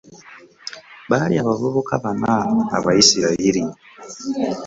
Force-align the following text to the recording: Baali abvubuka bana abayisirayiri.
Baali 1.09 1.35
abvubuka 1.41 1.93
bana 2.03 2.31
abayisirayiri. 2.77 3.63